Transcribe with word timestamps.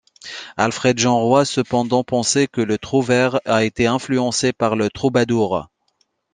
Alfred 0.57 0.97
Jeanroy 0.97 1.45
cependant 1.45 2.03
pensait 2.03 2.47
que 2.47 2.61
le 2.61 2.79
trouvère 2.79 3.39
a 3.45 3.63
été 3.65 3.85
influencé 3.85 4.51
par 4.51 4.75
le 4.75 4.89
troubadour. 4.89 5.67